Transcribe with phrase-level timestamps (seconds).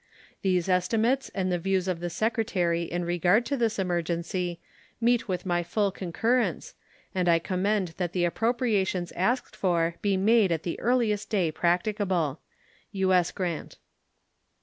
[0.41, 4.59] These estimates and the views of the Secretary in regard to this emergency
[4.99, 6.73] meet with my full concurrence,
[7.13, 12.39] and I recommend that the appropriations asked for be made at the earliest day practicable.
[12.93, 13.29] U.S.
[13.31, 13.77] GRANT.